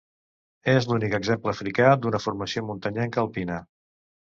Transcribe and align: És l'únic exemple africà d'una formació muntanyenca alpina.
És 0.71 0.87
l'únic 0.91 1.13
exemple 1.17 1.51
africà 1.57 1.91
d'una 2.05 2.23
formació 2.25 2.65
muntanyenca 2.73 3.25
alpina. 3.27 3.63